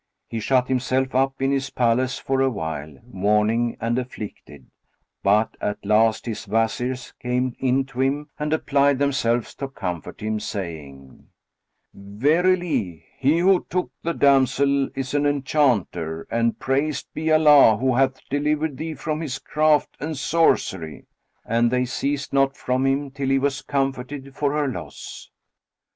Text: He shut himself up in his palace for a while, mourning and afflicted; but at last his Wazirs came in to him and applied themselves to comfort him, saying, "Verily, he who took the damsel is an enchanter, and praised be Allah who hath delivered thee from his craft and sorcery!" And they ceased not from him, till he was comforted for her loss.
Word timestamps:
He 0.27 0.39
shut 0.39 0.67
himself 0.67 1.13
up 1.13 1.43
in 1.43 1.51
his 1.51 1.69
palace 1.69 2.17
for 2.17 2.41
a 2.41 2.49
while, 2.49 2.97
mourning 3.05 3.77
and 3.79 3.99
afflicted; 3.99 4.65
but 5.21 5.55
at 5.61 5.85
last 5.85 6.25
his 6.25 6.47
Wazirs 6.47 7.13
came 7.19 7.55
in 7.59 7.85
to 7.85 8.01
him 8.01 8.31
and 8.39 8.51
applied 8.51 8.97
themselves 8.97 9.53
to 9.57 9.67
comfort 9.67 10.19
him, 10.19 10.39
saying, 10.39 11.27
"Verily, 11.93 13.05
he 13.19 13.37
who 13.37 13.63
took 13.69 13.91
the 14.01 14.13
damsel 14.15 14.89
is 14.95 15.13
an 15.13 15.27
enchanter, 15.27 16.25
and 16.31 16.57
praised 16.57 17.05
be 17.13 17.31
Allah 17.31 17.77
who 17.77 17.93
hath 17.93 18.27
delivered 18.27 18.77
thee 18.77 18.95
from 18.95 19.21
his 19.21 19.37
craft 19.37 19.97
and 19.99 20.17
sorcery!" 20.17 21.05
And 21.45 21.69
they 21.69 21.85
ceased 21.85 22.33
not 22.33 22.57
from 22.57 22.87
him, 22.87 23.11
till 23.11 23.29
he 23.29 23.37
was 23.37 23.61
comforted 23.61 24.33
for 24.35 24.53
her 24.53 24.67
loss. 24.67 25.29